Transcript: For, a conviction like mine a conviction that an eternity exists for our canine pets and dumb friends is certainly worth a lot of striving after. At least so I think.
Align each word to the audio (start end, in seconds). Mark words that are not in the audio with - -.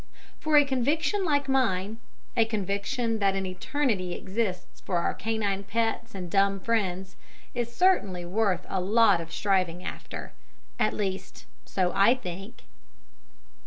For, 0.39 0.57
a 0.57 0.65
conviction 0.65 1.23
like 1.23 1.47
mine 1.47 1.99
a 2.35 2.43
conviction 2.43 3.19
that 3.19 3.35
an 3.35 3.45
eternity 3.45 4.15
exists 4.15 4.81
for 4.81 4.97
our 4.97 5.13
canine 5.13 5.61
pets 5.63 6.15
and 6.15 6.27
dumb 6.27 6.59
friends 6.59 7.15
is 7.53 7.71
certainly 7.71 8.25
worth 8.25 8.65
a 8.67 8.81
lot 8.81 9.21
of 9.21 9.31
striving 9.31 9.83
after. 9.83 10.31
At 10.79 10.95
least 10.95 11.45
so 11.65 11.91
I 11.93 12.15
think. 12.15 12.63